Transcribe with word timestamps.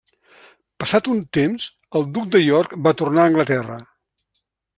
Passat 0.83 1.09
un 1.15 1.19
temps 1.39 1.67
el 2.01 2.07
duc 2.17 2.33
de 2.37 2.41
York 2.47 2.75
va 2.89 2.95
tornar 3.03 3.27
a 3.27 3.33
Anglaterra. 3.35 3.79